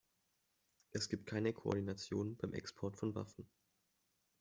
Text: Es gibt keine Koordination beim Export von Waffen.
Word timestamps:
Es 0.93 1.09
gibt 1.09 1.27
keine 1.27 1.53
Koordination 1.53 2.35
beim 2.35 2.53
Export 2.53 2.97
von 2.97 3.13
Waffen. 3.13 3.47